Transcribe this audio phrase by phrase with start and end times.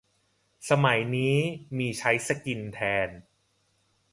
[0.69, 1.35] สมัยนี้
[1.77, 3.09] มีใช้สกิล แทน